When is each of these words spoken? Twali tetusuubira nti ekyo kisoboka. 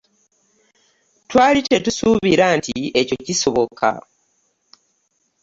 Twali 1.29 1.59
tetusuubira 1.67 2.45
nti 2.57 2.75
ekyo 3.01 3.17
kisoboka. 3.25 3.89